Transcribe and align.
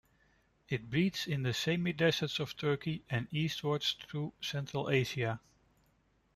It 0.67 0.89
breeds 0.89 1.27
in 1.27 1.43
the 1.43 1.53
semi-deserts 1.53 2.39
of 2.39 2.57
Turkey 2.57 3.03
and 3.07 3.27
eastwards 3.31 3.95
through 4.09 4.33
Central 4.41 4.89
Asia. 4.89 5.39